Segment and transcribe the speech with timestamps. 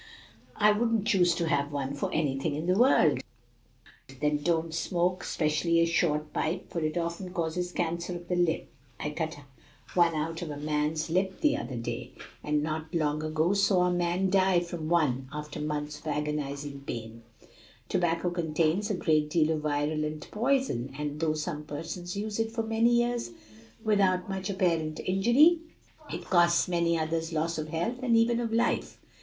[0.55, 3.19] I wouldn't choose to have one for anything in the world."
[4.19, 8.67] "Then don't smoke, especially a short pipe, for it often causes cancer of the lip.
[8.99, 9.37] I cut
[9.93, 13.93] one out of a man's lip the other day; and not long ago saw a
[13.93, 17.21] man die from one after months of agonizing pain.
[17.87, 22.63] Tobacco contains a great deal of virulent poison, and though some persons use it for
[22.63, 23.29] many years
[23.83, 25.59] without much apparent injury,
[26.11, 28.97] it costs many others loss of health and even of life.